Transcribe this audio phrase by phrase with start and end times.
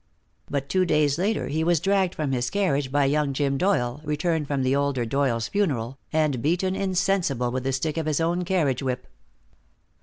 [0.49, 4.47] But two days later he was dragged from his carriage by young Jim Doyle, returned
[4.47, 8.81] for the older Doyle's funeral, and beaten insensible with the stick of his own carriage
[8.81, 9.05] whip.